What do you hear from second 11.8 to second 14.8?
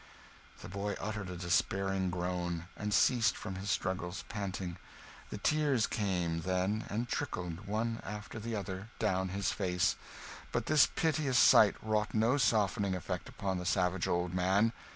wrought no softening effect upon the savage old man.